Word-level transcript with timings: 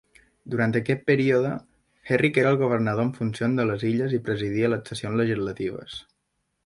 Durant 0.51 0.71
aquest 0.77 1.03
període, 1.09 1.51
Herrick 2.13 2.39
era 2.43 2.53
el 2.55 2.59
governador 2.63 3.07
en 3.09 3.11
funcions 3.19 3.61
de 3.61 3.67
les 3.73 3.85
Illes 3.91 4.17
i 4.19 4.21
presidia 4.31 4.73
les 4.75 4.93
sessions 4.93 5.21
legislatives. 5.21 6.01